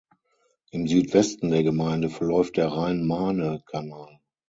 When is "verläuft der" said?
2.09-2.69